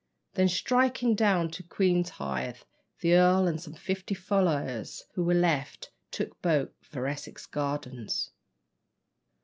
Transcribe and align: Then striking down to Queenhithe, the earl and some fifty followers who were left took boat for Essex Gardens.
Then 0.33 0.47
striking 0.49 1.13
down 1.13 1.51
to 1.51 1.61
Queenhithe, 1.61 2.63
the 3.01 3.13
earl 3.13 3.45
and 3.45 3.61
some 3.61 3.75
fifty 3.75 4.15
followers 4.15 5.03
who 5.13 5.23
were 5.23 5.35
left 5.35 5.91
took 6.09 6.41
boat 6.41 6.73
for 6.81 7.05
Essex 7.05 7.45
Gardens. 7.45 8.31